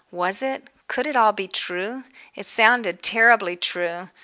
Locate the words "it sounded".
2.33-3.03